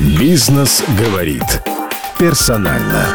[0.00, 1.62] Бизнес говорит.
[2.18, 3.06] Персонально.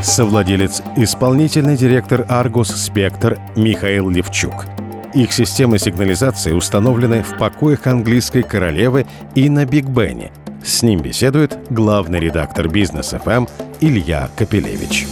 [0.00, 4.64] Совладелец, исполнительный директор Argus Spectr Михаил Левчук.
[5.12, 10.32] Их системы сигнализации установлены в покоях английской королевы и на Биг Бене.
[10.64, 13.46] С ним беседует главный редактор Бизнес ФМ
[13.80, 15.08] Илья Копелевич.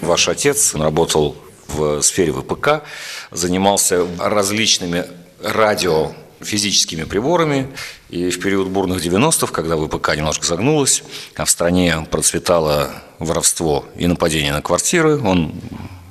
[0.00, 1.36] Ваш отец работал
[1.68, 2.82] в сфере ВПК,
[3.30, 5.04] занимался различными
[5.40, 6.12] радио
[6.44, 7.68] физическими приборами.
[8.10, 11.02] И в период бурных 90-х, когда ВПК немножко загнулась,
[11.36, 15.52] а в стране процветало воровство и нападение на квартиры, он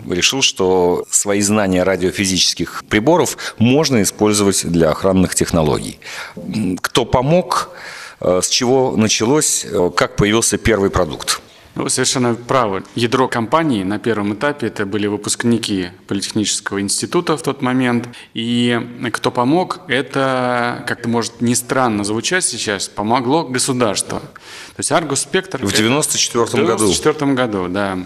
[0.09, 5.99] решил, что свои знания радиофизических приборов можно использовать для охранных технологий.
[6.81, 7.69] Кто помог,
[8.19, 11.41] э, с чего началось, э, как появился первый продукт?
[11.75, 12.83] Вы совершенно правы.
[12.93, 18.07] Ядро компании на первом этапе это были выпускники Политехнического института в тот момент.
[18.35, 18.79] И
[19.11, 24.19] кто помог, это, как-то может не странно звучать сейчас, помогло государство.
[24.19, 25.65] То есть Argus Спектр...
[25.65, 26.85] В 94 году.
[26.85, 27.99] В 94 году, да.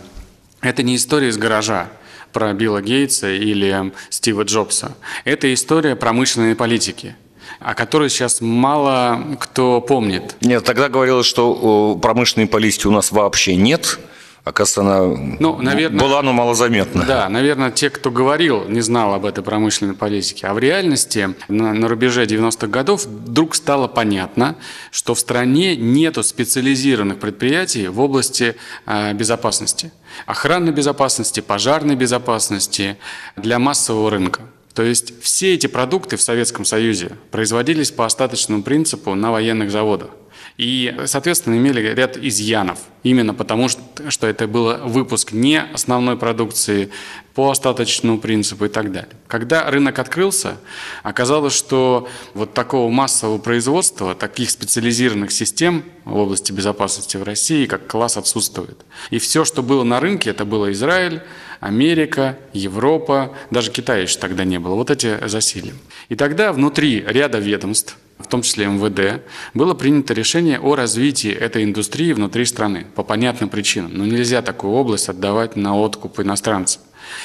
[0.62, 1.90] Это не история из гаража
[2.32, 4.96] про Билла Гейтса или Стива Джобса.
[5.26, 7.16] Это история промышленной политики–
[7.60, 10.36] о которой сейчас мало кто помнит.
[10.42, 14.00] Нет, тогда говорилось, что промышленной политики у нас вообще нет.
[14.48, 17.04] Оказывается, она ну, наверное, была, но малозаметна.
[17.06, 20.48] Да, наверное, те, кто говорил, не знал об этой промышленной политике.
[20.48, 24.56] А в реальности на, на рубеже 90-х годов вдруг стало понятно,
[24.92, 28.56] что в стране нет специализированных предприятий в области
[28.86, 29.92] э, безопасности.
[30.26, 32.98] Охранной безопасности, пожарной безопасности
[33.36, 34.42] для массового рынка.
[34.78, 40.12] То есть все эти продукты в Советском Союзе производились по остаточному принципу на военных заводах.
[40.58, 42.78] И, соответственно, имели ряд изъянов.
[43.02, 46.92] Именно потому, что это был выпуск не основной продукции
[47.34, 49.10] по остаточному принципу и так далее.
[49.26, 50.58] Когда рынок открылся,
[51.02, 57.88] оказалось, что вот такого массового производства, таких специализированных систем в области безопасности в России, как
[57.88, 58.86] класс, отсутствует.
[59.10, 61.24] И все, что было на рынке, это было Израиль,
[61.60, 64.76] Америка, Европа, даже Китая еще тогда не было.
[64.76, 65.74] Вот эти засилия.
[66.10, 69.22] И тогда внутри ряда ведомств, в том числе МВД,
[69.54, 73.92] было принято решение о развитии этой индустрии внутри страны по понятным причинам.
[73.94, 76.82] Но нельзя такую область отдавать на откуп иностранцам.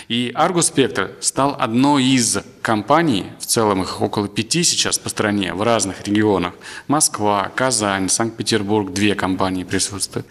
[0.09, 5.53] И Argus Spectre стал одной из компаний, в целом их около пяти сейчас по стране,
[5.55, 6.55] в разных регионах.
[6.89, 10.27] Москва, Казань, Санкт-Петербург, две компании присутствуют.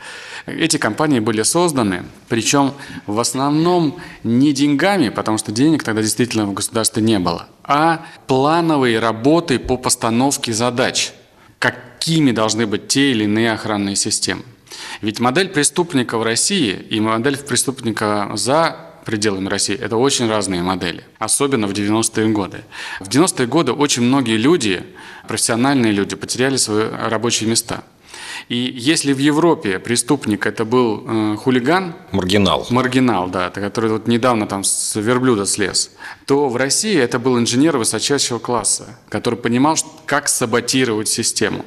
[0.46, 2.74] Эти компании были созданы, причем
[3.06, 9.00] в основном не деньгами, потому что денег тогда действительно в государстве не было, а плановой
[9.00, 11.12] работой по постановке задач,
[11.60, 14.44] какими должны быть те или иные охранные системы.
[15.02, 21.04] Ведь модель преступника в России и модель преступника за пределами России, это очень разные модели,
[21.20, 22.64] особенно в 90-е годы.
[23.00, 24.84] В 90-е годы очень многие люди,
[25.28, 27.84] профессиональные люди, потеряли свои рабочие места.
[28.50, 34.48] И если в Европе преступник это был э, хулиган, маргинал, маргинал, да, который вот недавно
[34.48, 35.92] там с верблюда слез,
[36.26, 41.66] то в России это был инженер высочайшего класса, который понимал, как саботировать систему.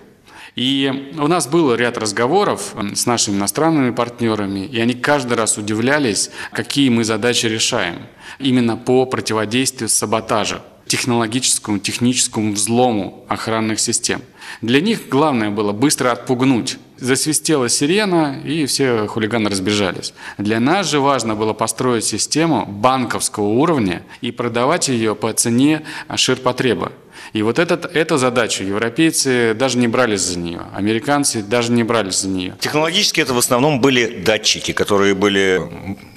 [0.57, 6.31] И у нас был ряд разговоров с нашими иностранными партнерами, и они каждый раз удивлялись,
[6.53, 8.07] какие мы задачи решаем
[8.39, 14.23] именно по противодействию саботажа технологическому, техническому взлому охранных систем.
[14.61, 16.79] Для них главное было быстро отпугнуть.
[17.05, 20.15] Засвистела сирена, и все хулиганы разбежались.
[20.39, 25.83] Для нас же важно было построить систему банковского уровня и продавать ее по цене
[26.17, 26.93] ширпотреба.
[27.35, 32.21] И вот этот, эту задачу европейцы даже не брались за нее, американцы даже не брались
[32.23, 32.57] за нее.
[32.59, 35.61] Технологически это в основном были датчики, которые были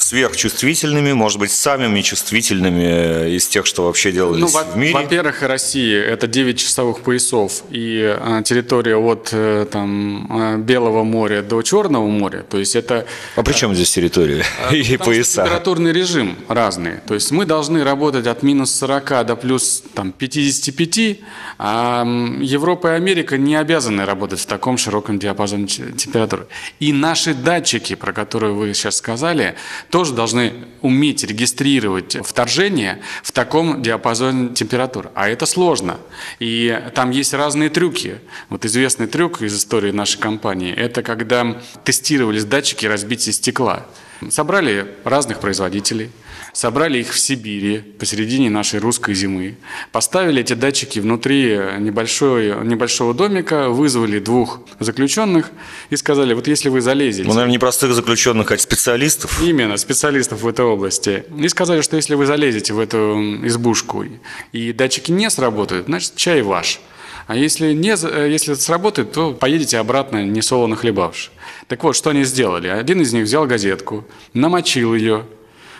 [0.07, 4.93] сверхчувствительными, может быть, самыми чувствительными из тех, что вообще делались ну, в мире.
[4.93, 11.41] Во-первых, Россия– это 9 часовых поясов, и а, территория от э, там, а, Белого моря
[11.41, 13.05] до Черного моря, то есть это…
[13.35, 15.43] А при чем здесь территория а, и пояса?
[15.43, 21.19] температурный режим разный, то есть мы должны работать от минус 40 до плюс там, 55,
[21.57, 22.05] а
[22.39, 26.47] Европа и Америка не обязаны работать в таком широком диапазоне температуры.
[26.79, 29.55] И наши датчики, про которые вы сейчас сказали,
[29.97, 30.53] тоже должны
[30.83, 35.09] уметь регистрировать вторжение в таком диапазоне температур.
[35.15, 35.97] А это сложно.
[36.37, 38.19] И там есть разные трюки.
[38.49, 43.87] Вот известный трюк из истории нашей компании– это когда тестировались датчики разбития стекла.
[44.29, 46.11] Собрали разных производителей–
[46.57, 49.57] собрали их в Сибири посередине нашей русской зимы,
[49.91, 55.51] поставили эти датчики внутри небольшой, небольшого домика, вызвали двух заключенных
[55.91, 57.27] и сказали, вот если вы залезете...
[57.27, 59.39] Ну, наверное, не простых заключенных, а специалистов.
[59.39, 61.25] Именно, специалистов в этой области.
[61.37, 64.05] И сказали, что если вы залезете в эту избушку
[64.51, 66.79] и датчики не сработают, значит, чай ваш.
[67.27, 71.29] А если, не, э, если сработает, то поедете обратно не солоно хлебавши.
[71.67, 72.67] Так вот, что они сделали?
[72.67, 75.25] Один из них взял газетку, намочил ее,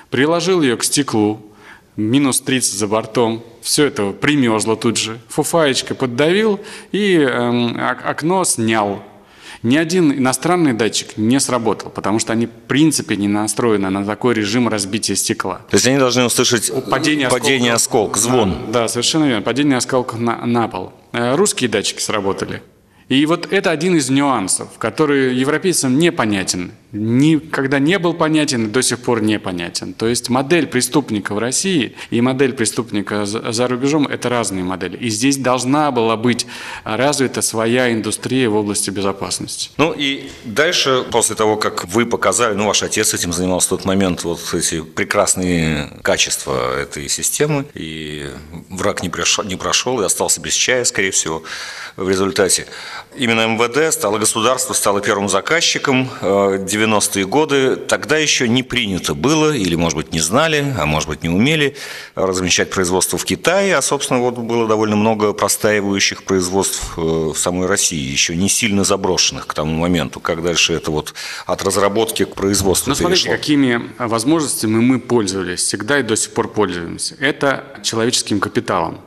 [0.09, 1.41] приложил ее к стеклу,
[1.95, 6.59] минус 30 за бортом, все это примерзло тут же, фуфаечкой поддавил
[6.91, 7.75] и э,
[8.05, 9.03] окно снял.
[9.63, 14.35] Ни один иностранный датчик не сработал, потому что они в принципе не настроены на такой
[14.35, 15.55] режим разбития стекла.
[15.69, 18.55] То есть они должны услышать падение, падение осколка, звон.
[18.67, 20.93] Да, да, совершенно верно, падение осколка на, на пол.
[21.11, 22.61] Э, русские датчики сработали.
[23.09, 26.71] И вот это один из нюансов, который европейцам непонятен.
[26.93, 29.93] Никогда не был понятен и до сих пор непонятен.
[29.93, 34.95] То есть модель преступника в России и модель преступника за рубежом– это разные модели.
[34.95, 36.47] И здесь должна была быть
[36.85, 39.71] развита своя индустрия в области безопасности.
[39.77, 43.85] Ну и дальше, после того, как вы показали, ну ваш отец этим занимался в тот
[43.85, 48.29] момент, вот эти прекрасные качества этой системы, и
[48.69, 51.43] враг не прошел, не прошел и остался без чая, скорее всего,
[51.97, 52.65] в результате.
[53.15, 56.09] Именно МВД стало государство, стало первым заказчиком
[56.77, 57.75] 90-е э, годы.
[57.75, 61.75] Тогда еще не принято было, или, может быть, не знали, а может быть, не умели
[62.15, 63.75] размещать производство в Китае.
[63.75, 68.83] А, собственно, вот было довольно много простаивающих производств э, в самой России, еще не сильно
[68.83, 71.13] заброшенных к тому моменту, как дальше это вот
[71.45, 76.33] от разработки к производству Но ну, смотрите, какими возможностями мы пользовались, всегда и до сих
[76.33, 77.15] пор пользуемся.
[77.19, 79.01] Это человеческим капиталом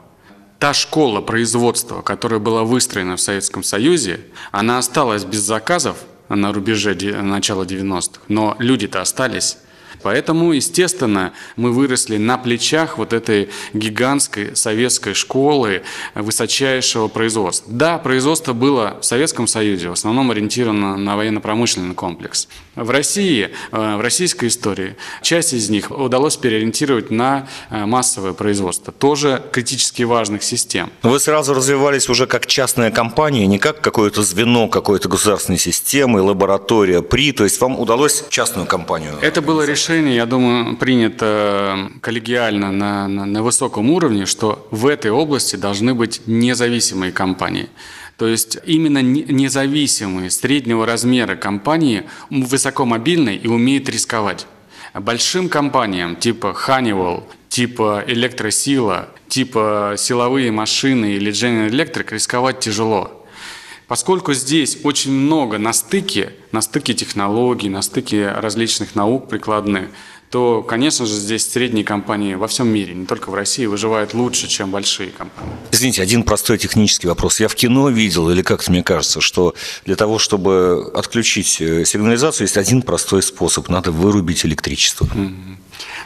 [0.60, 4.20] та школа производства, которая была выстроена в Советском Союзе,
[4.52, 5.96] она осталась без заказов
[6.30, 9.58] на рубеже начала 90-х, но люди-то остались.
[10.02, 15.82] Поэтому, естественно, мы выросли на плечах вот этой гигантской советской школы
[16.14, 17.70] высочайшего производства.
[17.72, 22.48] Да, производство было в Советском Союзе, в основном ориентировано на военно-промышленный комплекс.
[22.80, 28.90] В России, э, в российской истории, часть из них удалось переориентировать на э, массовое производство,
[28.90, 30.90] тоже критически важных систем.
[31.02, 37.02] Вы сразу развивались уже как частная компания, не как какое-то звено какой-то государственной системы, лаборатория,
[37.02, 39.18] ПРИ, то есть вам удалось частную компанию?
[39.20, 45.10] Это было решение, я думаю, принято коллегиально на, на, на высоком уровне, что в этой
[45.10, 47.68] области должны быть независимые компании.
[48.20, 54.46] То есть именно независимые среднего размера компании высокомобильные и умеют рисковать.
[54.92, 63.26] Большим компаниям типа Honeywell, типа Электросила, типа силовые машины или General Electric рисковать тяжело.
[63.88, 69.88] Поскольку здесь очень много на стыке, на стыке технологий, на стыке различных наук прикладных,
[70.30, 74.46] то, конечно же, здесь средние компании во всем мире, не только в России, выживают лучше,
[74.46, 75.52] чем большие компании.
[75.72, 77.40] Извините, один простой технический вопрос.
[77.40, 79.54] Я в кино видел, или как-то мне кажется, что
[79.84, 83.68] для того, чтобы отключить э, сигнализацию, есть один простой способ.
[83.68, 85.06] Надо вырубить электричество.
[85.06, 85.56] Mm-hmm.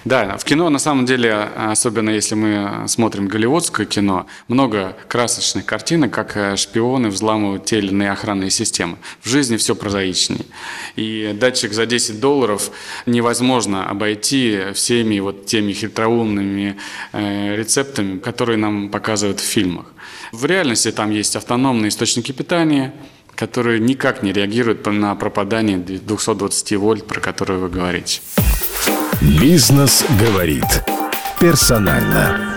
[0.05, 6.12] Да, в кино на самом деле, особенно если мы смотрим голливудское кино, много красочных картинок,
[6.12, 8.99] как э, шпионы взламывают те или иные охранные системы.
[9.23, 10.44] В жизни все прозаичнее.
[10.97, 12.71] И датчик за 10 долларов
[13.06, 16.77] невозможно обойти всеми вот теми хитроумными
[17.12, 19.87] э, рецептами, которые нам показывают в фильмах.
[20.32, 22.93] В реальности там есть автономные источники питания,
[23.35, 28.20] которые никак не реагируют на пропадание 220 вольт, про которые вы говорите.
[29.21, 30.85] Бизнес говорит
[31.41, 32.54] персонально.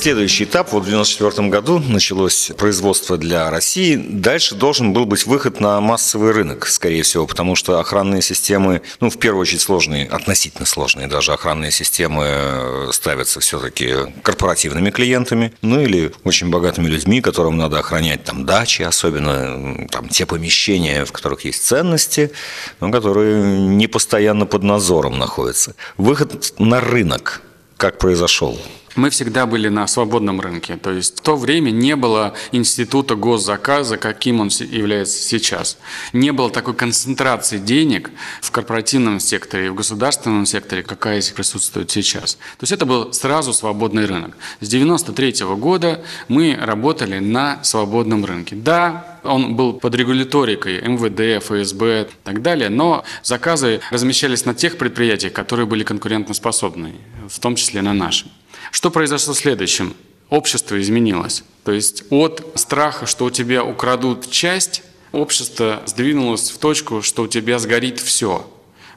[0.00, 3.96] Следующий этап, вот в 1994 году началось производство для России.
[3.96, 9.10] Дальше должен был быть выход на массовый рынок, скорее всего, потому что охранные системы, ну,
[9.10, 13.92] в первую очередь сложные, относительно сложные даже охранные системы э, ставятся все-таки
[14.22, 20.24] корпоративными клиентами, ну, или очень богатыми людьми, которым надо охранять там дачи, особенно там те
[20.24, 22.32] помещения, в которых есть ценности,
[22.80, 25.74] но которые не постоянно под надзором находятся.
[25.98, 27.42] Выход на рынок
[27.76, 28.58] как произошел?
[29.00, 30.76] Мы всегда были на свободном рынке.
[30.76, 35.78] То есть в то время не было института госзаказа, каким он является сейчас.
[36.12, 38.10] Не было такой концентрации денег
[38.42, 42.34] в корпоративном секторе и в государственном секторе, какая присутствует сейчас.
[42.34, 44.36] То есть это был сразу свободный рынок.
[44.60, 48.54] С 1993 года мы работали на свободном рынке.
[48.54, 54.76] Да, он был под регуляторикой МВД, ФСБ и так далее, но заказы размещались на тех
[54.76, 56.94] предприятиях, которые были конкурентоспособны,
[57.28, 58.30] в том числе на нашем.
[58.70, 59.94] Что произошло следующим?
[60.28, 61.42] Общество изменилось.
[61.64, 67.26] То есть от страха, что у тебя украдут часть, общество сдвинулось в точку, что у
[67.26, 68.48] тебя сгорит все.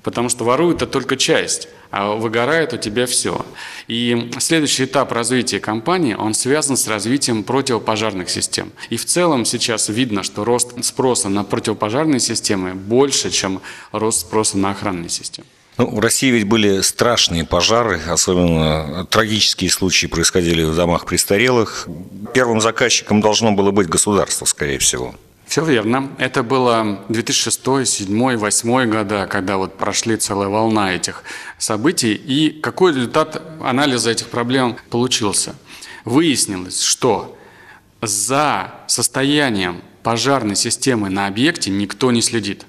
[0.04, 3.46] Потому что воруют это только часть, а выгорает у тебя все.
[3.88, 8.72] И следующий этап развития компании, он связан с развитием противопожарных систем.
[8.90, 13.62] И в целом сейчас видно, что рост спроса на противопожарные системы больше, чем
[13.92, 15.48] рост спроса на охранные системы.
[15.78, 21.88] Ну, в России ведь были страшные пожары, особенно трагические случаи происходили в домах престарелых.
[22.34, 25.16] Первым заказчиком должно было быть государство, скорее всего.
[25.48, 26.12] Все верно.
[26.20, 31.24] Это было 2006, 2007, 2008 года, когда вот прошли целая волна этих
[31.58, 32.14] событий.
[32.14, 35.56] И какой результат анализа этих проблем получился?
[36.06, 37.38] Выяснилось, что
[38.02, 42.66] за состоянием пожарной системы на объекте никто не следит.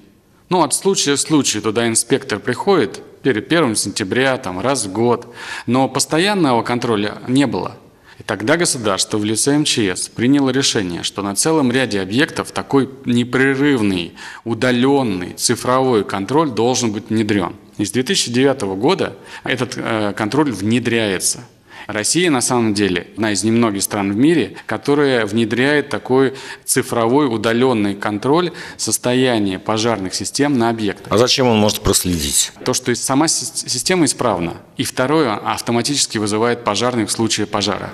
[0.49, 5.33] Ну, от случая в случай туда инспектор приходит перед 1 сентября, там, раз в год,
[5.65, 7.77] но постоянного контроля не было.
[8.19, 14.13] И тогда государство в лице МЧС приняло решение, что на целом ряде объектов такой непрерывный,
[14.43, 17.55] удаленный цифровой контроль должен быть внедрен.
[17.77, 21.43] И с 2009 года этот э, контроль внедряется–
[21.87, 27.95] Россия на самом деле одна из немногих стран в мире, которая внедряет такой цифровой удаленный
[27.95, 31.11] контроль состояния пожарных систем на объектах.
[31.11, 32.51] А зачем он может проследить?
[32.63, 34.55] То, что сама система исправна.
[34.77, 37.91] И второе, автоматически вызывает пожарных в случае пожара.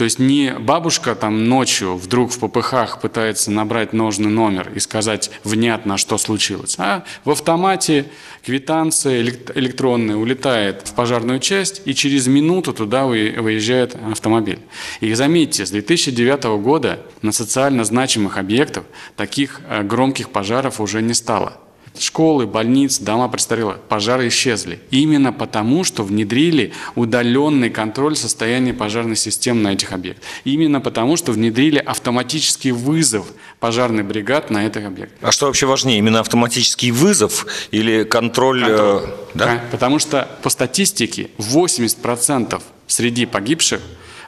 [0.00, 5.30] То есть не бабушка там ночью вдруг в ППХ пытается набрать нужный номер и сказать
[5.44, 8.06] внятно, что случилось, а в автомате
[8.42, 14.60] квитанция электронная улетает в пожарную часть, и через минуту туда выезжает автомобиль.
[15.00, 18.84] И заметьте, с 2009 года на социально значимых объектах
[19.16, 21.58] таких э, громких пожаров уже не стало.
[21.98, 24.80] Школы, больницы, дома престарелых, пожары исчезли.
[24.90, 30.24] Именно потому, что внедрили удаленный контроль состояния пожарной системы на этих объектах.
[30.44, 33.26] Именно потому, что внедрили автоматический вызов
[33.58, 35.18] пожарной бригад на этих объектах.
[35.20, 38.64] А что вообще важнее, именно автоматический вызов или контроль?
[38.64, 39.02] контроль.
[39.04, 39.62] Э, да?
[39.70, 43.80] Потому что по статистике 80% среди погибших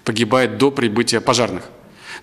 [0.04, 1.64] погибает до прибытия пожарных.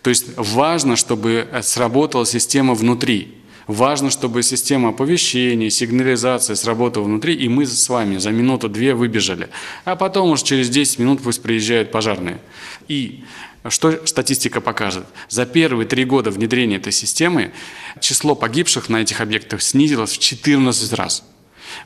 [0.01, 3.38] То есть важно, чтобы сработала система внутри.
[3.69, 9.49] Важно, чтобы система оповещения, сигнализации сработала внутри, и мы с вами за минуту-две выбежали.
[9.85, 12.39] А потом уж через 10 минут пусть приезжают пожарные.
[12.87, 13.23] И
[13.67, 15.05] что статистика покажет?
[15.29, 17.51] За первые три года внедрения этой системы
[17.99, 21.23] число погибших на этих объектах снизилось в 14 раз.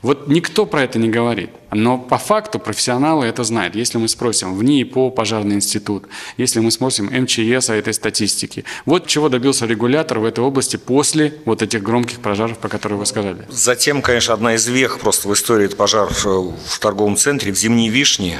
[0.02, 1.50] Вот никто про это не говорит.
[1.72, 3.74] Но по факту профессионалы это знают.
[3.74, 6.04] Если мы спросим в НИИПО, пожарный институт,
[6.36, 8.64] если мы спросим МЧС о этой статистике.
[8.86, 13.06] Вот чего добился регулятор в этой области после вот этих громких пожаров, про которые вы
[13.06, 13.44] сказали.
[13.48, 17.88] Затем, конечно, одна из вех просто в истории это пожар в торговом центре в Зимней
[17.88, 18.38] Вишне.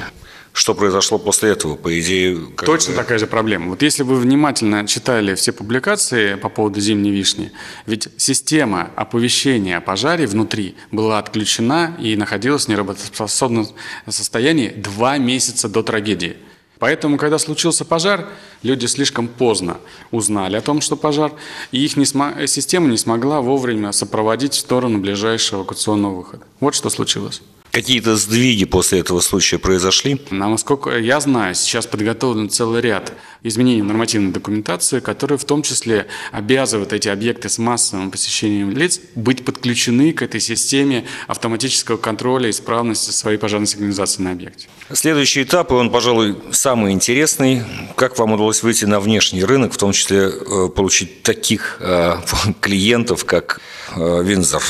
[0.55, 2.37] Что произошло после этого, по идее?
[2.55, 2.65] Как...
[2.65, 3.71] Точно такая же проблема.
[3.71, 7.51] Вот если вы внимательно читали все публикации по поводу зимней вишни,
[7.85, 13.67] ведь система оповещения о пожаре внутри была отключена и находилась в неработоспособном
[14.07, 16.37] состоянии два месяца до трагедии.
[16.79, 18.25] Поэтому, когда случился пожар,
[18.63, 19.77] люди слишком поздно
[20.11, 21.33] узнали о том, что пожар,
[21.73, 22.47] и их не см...
[22.47, 26.45] система не смогла вовремя сопроводить в сторону ближайшего эвакуационного выхода.
[26.61, 27.41] Вот что случилось.
[27.75, 30.21] Какие-то сдвиги после этого случая произошли?
[30.31, 33.11] Насколько я знаю, сейчас подготовлен целый ряд
[33.43, 39.01] изменений в нормативной документации, которые в том числе обязывают эти объекты с массовым посещением лиц
[39.15, 44.69] быть подключены к этой системе автоматического контроля исправности своей пожарной сигнализации на объекте.
[44.93, 47.63] Следующий этап, и он, пожалуй, самый интересный.
[47.97, 52.15] Как вам удалось выйти на внешний рынок, в том числе э, получить таких э,
[52.61, 53.59] клиентов, как
[53.95, 54.63] Винзор?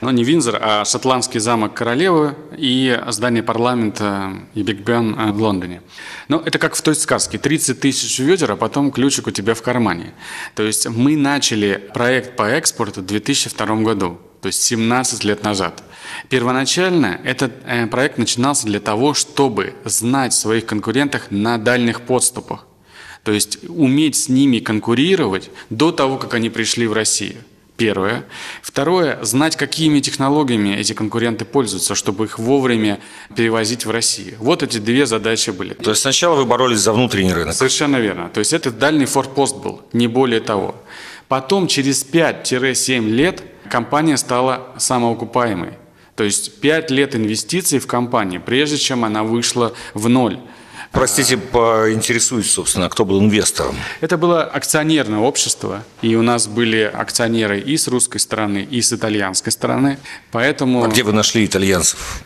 [0.00, 5.40] Ну, не Винзор, а шотландский замок королевы и здание парламента и Биг Бен э, в
[5.40, 5.82] Лондоне.
[6.28, 7.38] Ну, это как в той сказке.
[7.38, 10.14] 30 тысяч ведер, а потом ключик у тебя в кармане.
[10.54, 15.82] То есть мы начали проект по экспорту в 2002 году, то есть 17 лет назад.
[16.28, 22.66] Первоначально этот э, проект начинался для того, чтобы знать своих конкурентах на дальних подступах.
[23.22, 27.38] То есть уметь с ними конкурировать до того, как они пришли в Россию.
[27.76, 28.24] Первое.
[28.62, 33.00] Второе, знать, какими технологиями эти конкуренты пользуются, чтобы их вовремя
[33.34, 34.36] перевозить в Россию.
[34.38, 35.74] Вот эти две задачи были.
[35.74, 37.54] То есть сначала вы боролись за внутренний рынок?
[37.54, 38.30] Совершенно верно.
[38.30, 40.74] То есть это дальний форпост был, не более того.
[41.28, 45.74] Потом через 5-7 лет компания стала самоокупаемой.
[46.14, 50.38] То есть 5 лет инвестиций в компанию, прежде чем она вышла в ноль.
[50.96, 53.76] Простите, поинтересуюсь, собственно, кто был инвестором?
[54.00, 58.94] Это было акционерное общество, и у нас были акционеры и с русской стороны, и с
[58.94, 59.98] итальянской стороны,
[60.32, 60.84] поэтому...
[60.84, 62.24] А где вы нашли итальянцев?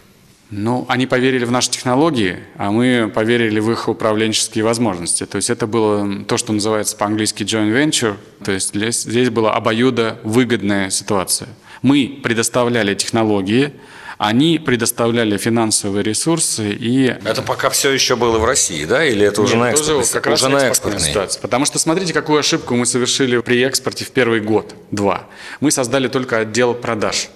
[0.51, 5.27] Ну, они поверили в наши технологии, а мы поверили в их управленческие возможности.
[5.27, 9.53] То есть это было то, что называется по-английски joint venture, то есть здесь, здесь была
[9.55, 11.49] обоюдо выгодная ситуация.
[11.83, 13.73] Мы предоставляли технологии,
[14.21, 17.07] они предоставляли финансовые ресурсы и...
[17.25, 19.03] Это пока все еще было в России, да?
[19.03, 21.41] Или это уже Нет, на экспортной, как раз уже на экспортной ситуации?
[21.41, 25.27] Потому что смотрите, какую ошибку мы совершили при экспорте в первый год, два.
[25.61, 27.31] Мы создали только отдел продаж.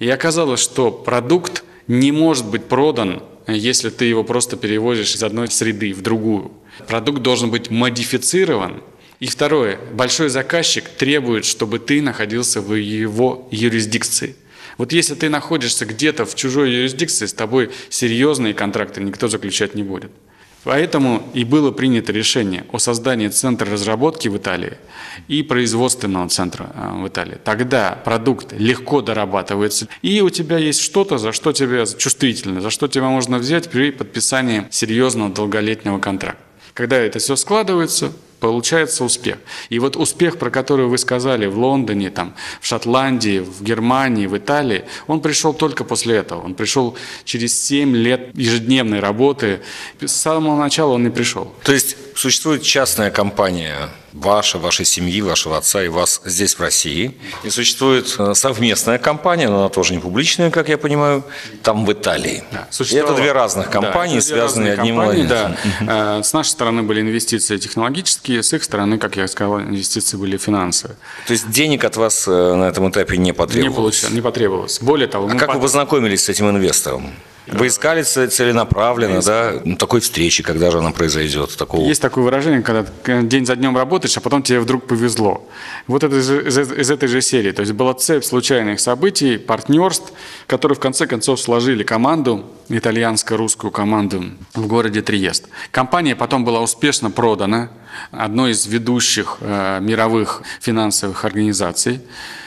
[0.00, 5.48] И оказалось, что продукт не может быть продан, если ты его просто перевозишь из одной
[5.52, 6.50] среды в другую.
[6.88, 8.82] Продукт должен быть модифицирован.
[9.20, 14.34] И второе, большой заказчик требует, чтобы ты находился в его юрисдикции.
[14.78, 19.82] Вот если ты находишься где-то в чужой юрисдикции, с тобой серьезные контракты никто заключать не
[19.82, 20.10] будет.
[20.64, 24.78] Поэтому и было принято решение о создании центра разработки в Италии
[25.28, 27.36] и производственного центра э, в Италии.
[27.44, 32.88] Тогда продукт легко дорабатывается, и у тебя есть что-то, за что тебе чувствительно, за что
[32.88, 36.42] тебя можно взять при подписании серьезного долголетнего контракта.
[36.72, 38.12] Когда это все складывается,
[38.44, 39.38] получается успех.
[39.70, 44.36] И вот успех, про который вы сказали в Лондоне, там, в Шотландии, в Германии, в
[44.36, 46.44] Италии, он пришел только после этого.
[46.44, 49.60] Он пришел через 7 лет ежедневной работы.
[49.98, 51.54] С самого начала он не пришел.
[51.62, 57.16] То есть существует частная компания ваша, вашей семьи, вашего отца и вас здесь, в России.
[57.42, 61.24] И существует э, совместная компания, но она тоже не публичная, как я понимаю,
[61.62, 62.44] там в Италии.
[62.52, 65.56] Да, это две разных компании, да, связанные одним компании, да.
[65.80, 70.36] Э, с нашей стороны были инвестиции технологические, с их стороны, как я сказал, инвестиции были
[70.36, 70.96] финансовые.
[71.26, 73.70] То есть денег от вас э, на этом этапе не потребовалось?
[73.70, 74.78] Не, получилось, не потребовалось.
[74.80, 75.26] Более того...
[75.26, 75.56] А как под...
[75.56, 77.12] вы познакомились с этим инвестором?
[77.46, 81.54] Вы искали целенаправленно, да, ну, такой встречи, когда же она произойдет?
[81.56, 81.86] Такого...
[81.86, 82.86] Есть такое выражение, когда
[83.22, 85.46] день за днем работаешь, а потом тебе вдруг повезло.
[85.86, 87.52] Вот это из, из, из этой же серии.
[87.52, 90.12] То есть была цепь случайных событий, партнерств,
[90.46, 94.24] которые в конце концов сложили команду, итальянско-русскую команду
[94.54, 95.48] в городе Триест.
[95.70, 97.68] Компания потом была успешно продана
[98.10, 102.00] одной из ведущих э, мировых финансовых организаций.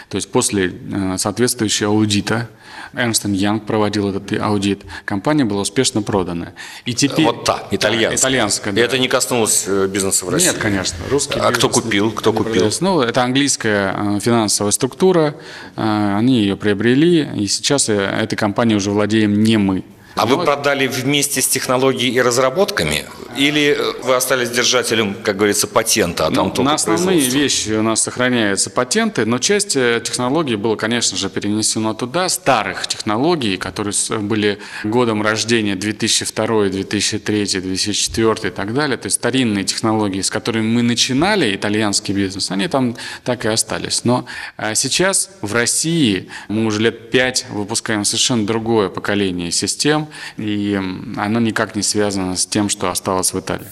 [0.09, 2.49] То есть после э, соответствующего аудита
[2.93, 4.83] Ernst Young проводил этот аудит.
[5.05, 6.53] Компания была успешно продана.
[6.85, 7.25] И теперь...
[7.25, 8.15] Вот та, итальянская.
[8.15, 8.81] итальянская да.
[8.81, 10.47] И это не коснулось э, бизнеса в России?
[10.47, 10.97] Нет, конечно.
[11.09, 12.11] Русский а кто купил?
[12.11, 12.69] Кто купил?
[12.81, 15.35] Ну, это английская э, финансовая структура.
[15.75, 19.83] Э, они ее приобрели, и сейчас этой компанией уже владеем не мы.
[20.17, 23.05] А вы продали вместе с технологией и разработками?
[23.37, 28.01] Или вы остались держателем, как говорится, патента, а там ну, На основные вещи у нас
[28.01, 34.57] сохраняются патенты, но часть э, технологий было, конечно же, перенесено туда, старых технологий, которые были
[34.83, 40.81] годом рождения 2002, 2003, 2004 и так далее, то есть старинные технологии, с которыми мы
[40.81, 44.03] начинали итальянский бизнес, они там так и остались.
[44.03, 44.25] Но
[44.57, 50.06] э, сейчас в России мы уже лет пять выпускаем совершенно другое поколение систем,
[50.37, 50.79] и
[51.17, 53.67] оно никак не связано с тем, что осталось в Италии.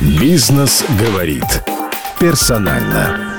[0.00, 1.44] Бизнес говорит
[2.18, 3.32] персонально.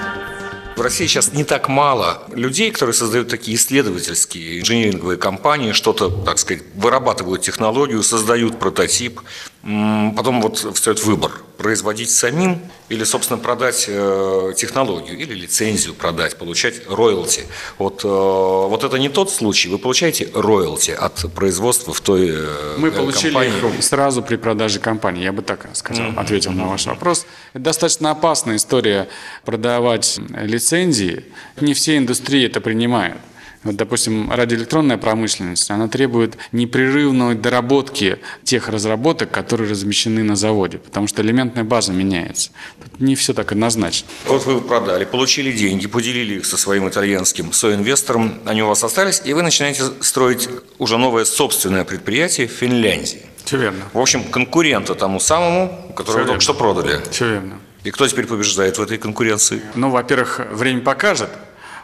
[0.76, 6.38] В России сейчас не так мало людей, которые создают такие исследовательские инжиниринговые компании, что-то, так
[6.38, 9.22] сказать, вырабатывают технологию, создают прототип,
[9.64, 16.88] потом вот встает выбор– производить самим или, собственно, продать э, технологию или лицензию продать, получать
[16.90, 17.46] роялти.
[17.78, 19.70] Вот, э, вот это не тот случай.
[19.70, 23.78] Вы получаете роялти от производства в той э, Мы получили компании.
[23.78, 26.20] их сразу при продаже компании, я бы так сказал, mm-hmm.
[26.20, 27.26] ответил на ваш вопрос.
[27.54, 29.10] Это достаточно опасная история
[29.44, 31.26] продавать лицензии.
[31.60, 33.18] Не все индустрии это принимают.
[33.64, 41.08] Вот, допустим, радиоэлектронная промышленность, она требует непрерывной доработки тех разработок, которые размещены на заводе, потому
[41.08, 42.52] что элементная база меняется.
[42.82, 44.08] Тут не все так однозначно.
[44.26, 49.22] Вот вы продали, получили деньги, поделили их со своим итальянским соинвестором, они у вас остались,
[49.26, 53.22] и вы начинаете строить уже новое собственное предприятие в Финляндии.
[53.44, 53.86] Все верно.
[53.94, 57.02] В общем, конкурента тому самому, которого вы только что продали.
[57.12, 57.60] Все верно.
[57.84, 59.62] И кто теперь побеждает в этой конкуренции?
[59.76, 61.30] Ну, во-первых, время покажет.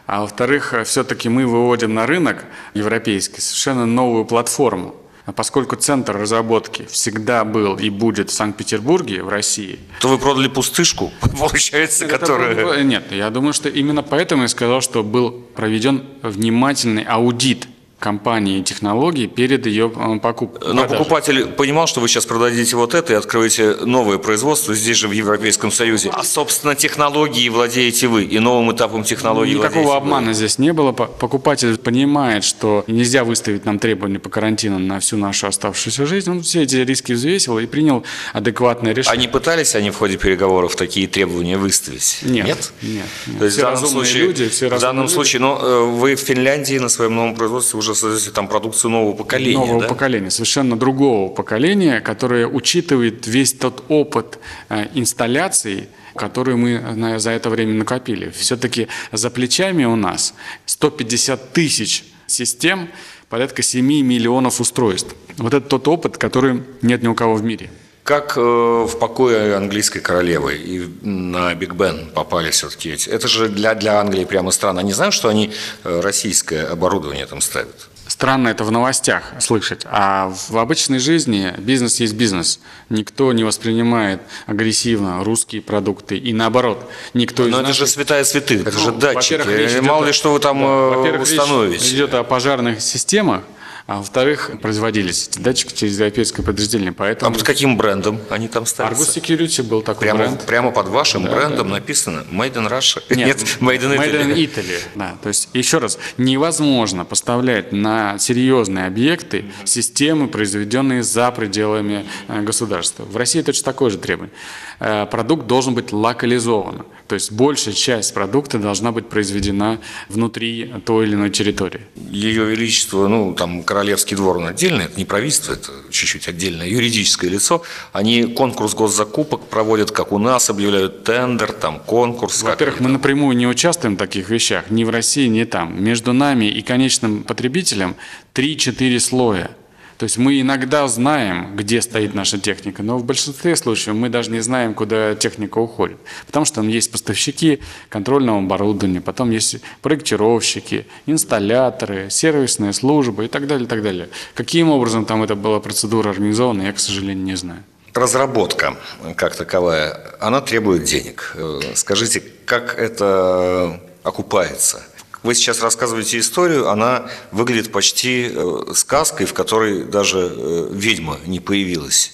[0.06, 4.94] А во-вторых, все-таки мы выводим на рынок европейский совершенно новую платформу.
[5.26, 9.78] А поскольку центр разработки всегда был и будет в Санкт-Петербурге, в России...
[10.00, 12.82] То вы продали пустышку, получается, которая...
[12.82, 17.66] Нет, я думаю, что именно поэтому я сказал, что был проведен внимательный аудит
[17.98, 20.68] компании и технологий перед ее э, покупкой.
[20.68, 20.98] Но продажей.
[20.98, 25.12] покупатель понимал, что вы сейчас продадите вот это и откроете новое производство здесь же в
[25.12, 26.10] Европейском Союзе.
[26.12, 30.34] А, собственно, технологии владеете вы и новым этапом технологий Никакого обмана вы.
[30.34, 30.92] здесь не было.
[30.92, 36.30] Покупатель понимает, что нельзя выставить нам требования по карантину на всю нашу оставшуюся жизнь.
[36.30, 39.18] Он все эти риски взвесил и принял адекватное решение.
[39.18, 42.18] Они пытались они в ходе переговоров такие требования выставить?
[42.22, 42.46] Нет.
[42.46, 42.72] Нет?
[42.82, 43.04] Нет.
[43.26, 43.38] нет.
[43.38, 45.14] То есть все в данном случае, люди, все в данном люди.
[45.14, 49.14] случае, но э, вы в Финляндии на своем новом производстве уже создаете там продукцию нового
[49.14, 49.58] поколения.
[49.58, 49.88] Нового да?
[49.88, 54.38] поколения, совершенно другого поколения, которое учитывает весь тот опыт
[54.70, 58.30] э, инсталляций, который мы за это время накопили.
[58.30, 60.34] Все-таки за плечами у нас
[60.66, 62.88] 150 тысяч систем,
[63.28, 65.14] порядка 7 миллионов устройств.
[65.36, 67.70] Вот это тот опыт, который нет ни у кого в мире.
[68.04, 73.08] Как э, в покое английской королевы и на Биг Бен попали все-таки эти?
[73.08, 74.80] Это же для, для Англии прямо странно.
[74.80, 75.52] Они знают, что они
[75.84, 77.88] э, российское оборудование там ставят?
[78.06, 82.60] Странно это в новостях слышать, а в обычной жизни бизнес есть бизнес.
[82.90, 87.76] Никто не воспринимает агрессивно русские продукты и наоборот, никто Но из это наших...
[87.78, 89.36] же святая святых, это Ну, же датчики.
[89.36, 91.94] идет Мало о- ли что вы там да, э, во-первых, речь установите.
[91.96, 93.40] идет о пожарных системах,
[93.86, 98.64] а во-вторых, производились эти датчики через европейское подразделение, А поэтому под каким брендом они там
[98.64, 99.02] ставятся?
[99.02, 100.46] Argus Security был такой Прямо, бренд.
[100.46, 103.02] прямо под вашим брендом написано Made in Russia.
[103.14, 104.34] Нет, Made in Italy.
[104.34, 112.06] Italy, Да, то есть еще раз, невозможно поставлять на серьезные объекты системы, произведенные за пределами
[112.28, 113.04] э, государства.
[113.04, 114.32] В России точно такое же требование.
[114.80, 121.06] Э, Продукт должен быть локализован, то есть большая часть продукта должна быть произведена внутри той
[121.06, 121.82] или иной территории.
[122.10, 127.30] Ее Величество, ну, там, Королевский двор, он отдельно, это не правительство, это чуть-чуть отдельное юридическое
[127.30, 127.62] лицо.
[127.92, 132.42] Они конкурс госзакупок проводят, как у нас, объявляют тендер, там, конкурс.
[132.42, 132.94] Во-первых, мы там.
[132.94, 135.80] напрямую не участвуем в таких вещах, ни в России, ни там.
[135.84, 137.94] Между нами и конечным потребителем
[138.34, 139.52] 3-4 слоя.
[139.98, 144.30] То есть мы иногда знаем, где стоит наша техника, но в большинстве случаев мы даже
[144.30, 145.98] не знаем, куда техника уходит.
[146.26, 153.46] Потому что там есть поставщики контрольного оборудования, потом есть проектировщики, инсталляторы, сервисные службы и так
[153.46, 154.08] далее, и так далее.
[154.34, 157.62] Каким образом там эта была процедура организована, я, к сожалению, не знаю.
[157.94, 158.76] Разработка
[159.16, 161.32] как таковая, она требует денег.
[161.36, 164.82] Э, Скажите, как это окупается?
[165.24, 171.40] Вы сейчас рассказываете историю, она выглядит почти э, сказкой, в которой даже э, ведьма не
[171.40, 172.12] появилась.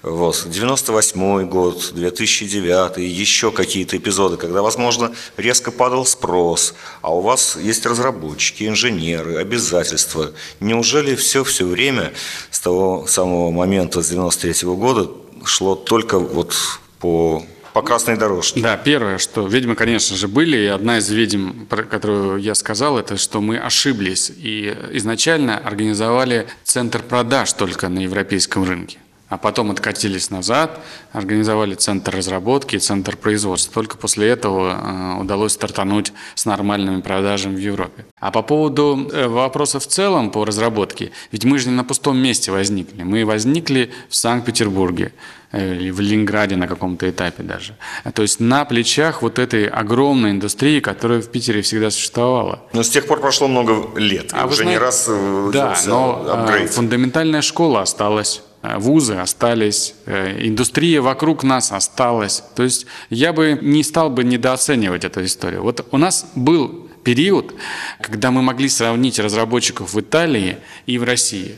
[0.00, 0.42] Вот.
[0.46, 7.84] 98 год, 2009, еще какие-то эпизоды, когда, возможно, резко падал спрос, а у вас есть
[7.84, 10.32] разработчики, инженеры, обязательства.
[10.58, 12.14] Неужели все все время
[12.50, 15.10] с того самого момента, с 93 года,
[15.44, 16.54] шло только вот
[17.00, 17.44] по,
[17.76, 18.58] по красной дорожке?
[18.62, 22.98] Да, первое, что ведьмы, конечно же, были, и одна из ведьм, про которую я сказал,
[22.98, 28.96] это что мы ошиблись и изначально организовали центр продаж только на европейском рынке.
[29.28, 30.78] А потом откатились назад,
[31.12, 33.74] организовали центр разработки и центр производства.
[33.74, 38.06] Только после этого э, удалось стартануть с нормальными продажами в Европе.
[38.20, 42.18] А по поводу э, вопроса в целом по разработке, ведь мы же не на пустом
[42.18, 43.02] месте возникли.
[43.02, 45.12] Мы возникли в Санкт-Петербурге
[45.50, 47.76] э, или в Ленинграде на каком-то этапе даже.
[48.14, 52.62] То есть на плечах вот этой огромной индустрии, которая в Питере всегда существовала.
[52.72, 56.26] Но с тех пор прошло много лет, А уже не знаете- раз э, Да, но
[56.32, 56.70] апгрейд.
[56.70, 58.42] фундаментальная школа осталась,
[58.78, 62.42] вузы остались, э, индустрия вокруг нас осталась.
[62.54, 65.62] То есть я бы не стал бы недооценивать эту историю.
[65.62, 67.54] Вот у нас был период,
[68.00, 71.56] когда мы могли сравнить разработчиков в Италии и в России.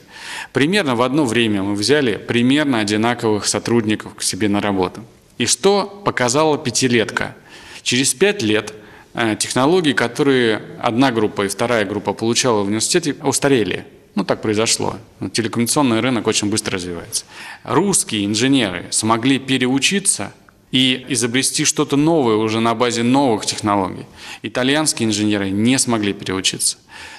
[0.53, 5.03] Примерно в одно время мы взяли примерно одинаковых сотрудников к себе на работу.
[5.39, 7.35] И что показала пятилетка?
[7.83, 8.75] Через пять лет
[9.15, 13.87] э, технологии, которые одна группа и вторая группа получала в университете, устарели.
[14.19, 14.97] Ну, так произошло.
[15.33, 17.25] Телекоммуникационный рынок очень быстро развивается.
[17.63, 20.33] Русские инженеры смогли переучиться
[20.73, 24.07] и изобрести что-то новое уже на базе новых технологий.
[24.43, 26.79] Итальянские инженеры не смогли переучиться.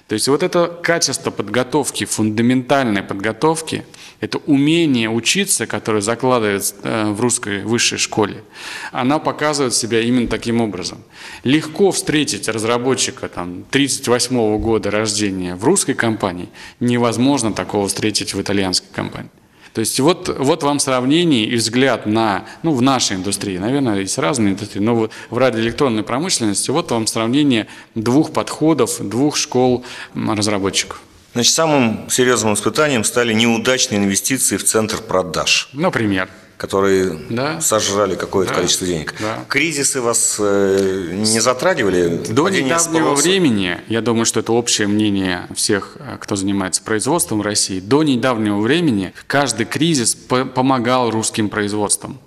[0.09, 3.85] То есть вот это качество подготовки, фундаментальной подготовки,
[4.19, 8.43] это умение учиться, которое закладывается э, в русской высшей школе,
[8.91, 11.03] она показывает себя именно таким образом.
[11.43, 18.89] Легко встретить разработчика там, 38 года рождения в русской компании, невозможно такого встретить в итальянской
[18.91, 19.29] компании.
[19.73, 24.17] То есть вот, вот вам сравнение и взгляд на, ну, в нашей индустрии, наверное, есть
[24.17, 31.01] разные индустрии, но вот в радиоэлектронной промышленности, вот вам сравнение двух подходов, двух школ разработчиков.
[31.33, 36.27] Значит, самым серьезным испытанием стали неудачные инвестиции в центр продаж, Например,
[36.59, 37.61] которые Да.
[37.61, 38.57] сожрали какое-то Да.
[38.57, 39.15] количество денег.
[39.19, 39.45] Да.
[39.47, 42.17] Кризисы вас э, не затрагивали?
[42.29, 43.23] До Падение недавнего спроса?
[43.23, 48.03] времени, я думаю, что это общее мнение всех, э, кто занимается производством в России, до
[48.03, 52.19] недавнего времени каждый кризис по- помогал русским производствам.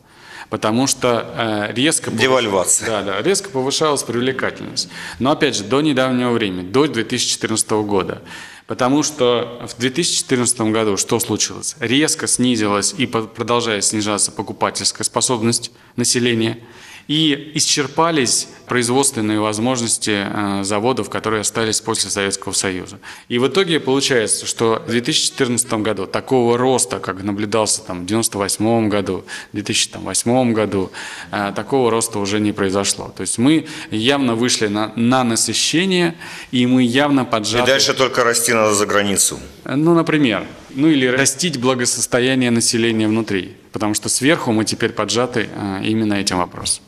[0.48, 1.26] Потому что
[1.68, 2.10] э, резко...
[2.10, 2.86] Девальвация.
[2.88, 4.88] Да, да, резко повышалась привлекательность.
[5.18, 8.22] Но опять же, до недавнего времени, до 2014 года.
[8.66, 11.76] Потому что в 2014 году что случилось?
[11.80, 16.58] Резко снизилась и продолжает снижаться покупательская способность населения.
[17.08, 22.98] И исчерпались производственные возможности э, заводов, которые остались после Советского Союза.
[23.28, 28.88] И в итоге получается, что в 2014 году такого роста, как наблюдался там, в 1998
[28.88, 30.90] году, в 2008 году,
[31.32, 33.12] э, такого роста уже не произошло.
[33.14, 36.14] То есть мы явно вышли на, на насыщение,
[36.50, 37.66] и мы явно И поджаты.
[37.66, 39.38] дальше только расти надо за границу.
[39.64, 45.80] Ну, например, ну или растить благосостояние населения внутри, потому что сверху мы теперь поджаты э,
[45.84, 46.82] именно этим вопросом.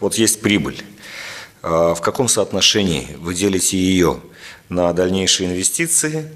[0.00, 0.82] Вот есть прибыль.
[1.62, 4.20] А В каком соотношении вы делите ее
[4.68, 6.28] на дальнейшие инвестиции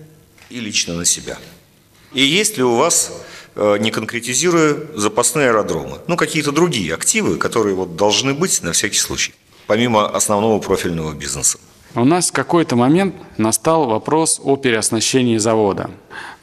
[0.50, 1.38] и лично на себя.
[2.12, 3.10] И есть ли у вас,
[3.56, 5.98] э, не конкретизируя, запасные аэродромы?
[6.06, 9.34] Ну, какие-то другие активы, которые вот должны быть на всякий случай,
[9.66, 11.58] помимо основного профильного бизнеса?
[11.96, 15.90] У нас в какой-то момент настал вопрос о переоснащении завода.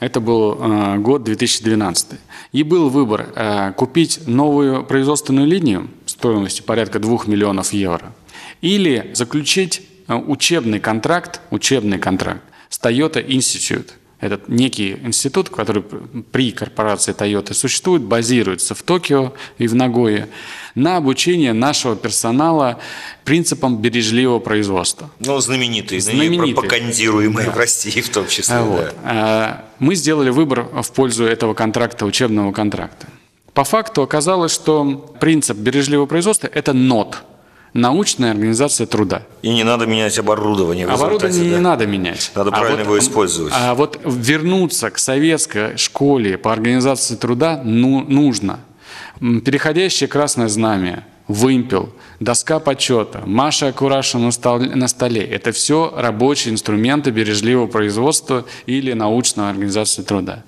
[0.00, 2.06] Это был э, год 2012.
[2.52, 5.88] И был выбор купить новую производственную линию
[6.22, 8.12] стоимостью порядка 2 миллионов евро
[8.60, 13.90] или заключить э, учебный контракт, учебный контракт с Toyota Institute–
[14.22, 20.28] этот некий институт, который при корпорации Toyota существует, базируется в Токио и в Нагое,
[20.76, 22.78] на обучение нашего персонала
[23.24, 25.10] принципам бережливого производства.
[25.18, 26.54] Ну, знаменитые, знаменитые.
[26.54, 27.52] пропагандируемые да.
[27.52, 28.54] в России в том числе.
[28.54, 28.94] А, вот.
[29.02, 29.64] да.
[29.80, 33.08] Мы сделали выбор в пользу этого контракта, учебного контракта.
[33.54, 34.84] По факту оказалось, что
[35.20, 37.22] принцип бережливого производства– это НОТ–
[37.74, 39.22] научная организация труда.
[39.42, 40.86] И не надо менять оборудование.
[40.86, 41.56] Оборудование да?
[41.56, 42.32] не надо менять.
[42.34, 43.52] Надо а правильно вот, его использовать.
[43.56, 48.60] А вот вернуться к советской школе по организации труда ну, нужно.
[49.20, 57.66] Переходящее красное знамя, вымпел, доска почета, Маша Акураша на столе– это все рабочие инструменты бережливого
[57.66, 60.44] производства или научной организации труда.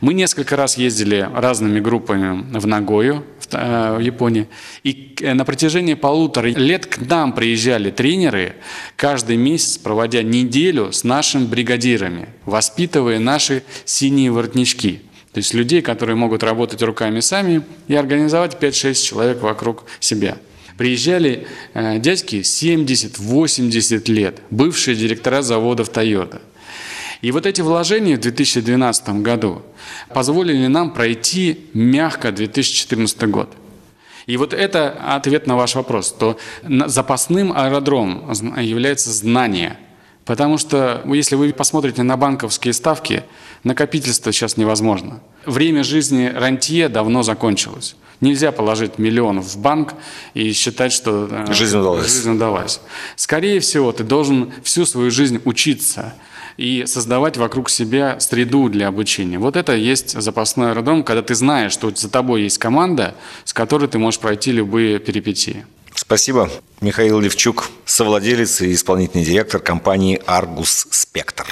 [0.00, 4.48] Мы несколько раз ездили разными группами в Нагою, в, э, Японии,
[4.82, 8.56] и на протяжении полутора лет к нам приезжали тренеры,
[8.96, 16.16] каждый месяц проводя неделю с нашими бригадирами, воспитывая наши синие воротнички– то есть людей, которые
[16.16, 20.38] могут работать руками сами и организовать 5-6 человек вокруг себя.
[20.76, 26.40] Приезжали э, дядьки 70-80 лет, бывшие директора заводов Toyota.
[27.20, 29.62] И вот эти вложения в 2012 году
[30.14, 33.52] позволили нам пройти мягко 2014 год.
[34.26, 39.78] И вот это ответ на ваш вопрос, то запасным аэродромом является знание–
[40.28, 43.24] Потому что если вы посмотрите на банковские ставки,
[43.64, 45.20] накопительство сейчас невозможно.
[45.46, 47.96] Время жизни рантье давно закончилось.
[48.20, 49.94] Нельзя положить миллион в банк
[50.34, 52.12] и считать, что э, жизнь удалась.
[52.12, 52.80] жизнь удалась.
[53.14, 56.14] Скорее всего, ты должен всю свою жизнь учиться
[56.56, 59.38] и создавать вокруг себя среду для обучения.
[59.38, 63.88] Вот это есть запасной аэродром, когда ты знаешь, что за тобой есть команда, с которой
[63.88, 65.64] ты можешь пройти любые перипетии.
[65.94, 66.50] Спасибо.
[66.80, 71.46] Михаил Левчук, совладелец и исполнительный директор компании «Аргус Спектр».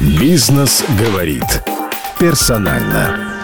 [0.00, 1.42] Бизнес говорит.
[2.20, 3.37] Персонально.